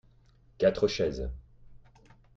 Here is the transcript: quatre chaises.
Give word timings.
quatre 0.57 0.87
chaises. 0.87 1.29